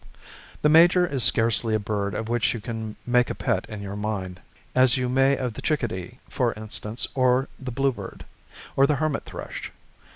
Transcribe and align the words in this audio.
The 0.63 0.67
major 0.67 1.05
is 1.05 1.23
scarcely 1.23 1.75
a 1.75 1.79
bird 1.79 2.15
of 2.15 2.27
which 2.27 2.55
you 2.55 2.59
can 2.59 2.95
make 3.05 3.29
a 3.29 3.35
pet 3.35 3.65
in 3.69 3.83
your 3.83 3.95
mind, 3.95 4.39
as 4.73 4.97
you 4.97 5.07
may 5.07 5.37
of 5.37 5.53
the 5.53 5.61
chickadee, 5.61 6.17
for 6.27 6.53
instance, 6.53 7.07
or 7.13 7.47
the 7.59 7.69
bluebird, 7.69 8.25
or 8.75 8.87
the 8.87 8.95
hermit 8.95 9.25
thrush. 9.25 9.71